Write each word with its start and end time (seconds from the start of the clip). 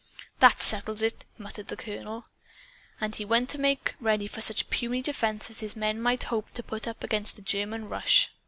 "That 0.39 0.63
settles 0.63 1.03
it!" 1.03 1.25
muttered 1.37 1.67
the 1.67 1.77
colonel. 1.77 2.25
And 2.99 3.13
he 3.13 3.23
went 3.23 3.49
to 3.51 3.59
make 3.59 3.93
ready 3.99 4.25
for 4.25 4.41
such 4.41 4.67
puny 4.71 5.03
defense 5.03 5.51
as 5.51 5.59
his 5.59 5.75
men 5.75 6.01
might 6.01 6.23
hope 6.23 6.49
to 6.53 6.63
put 6.63 6.87
up 6.87 7.03
against 7.03 7.35
the 7.35 7.43
German 7.43 7.87
rush. 7.87 8.31